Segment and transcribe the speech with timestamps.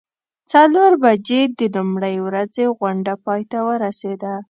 [0.51, 4.33] څلور بجې د لومړۍ ورځې غونډه پای ته ورسیده.